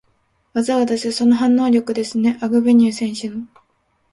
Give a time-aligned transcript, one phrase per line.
[0.55, 3.45] 技を出す、その反応力ですね、アグベニュー選手の。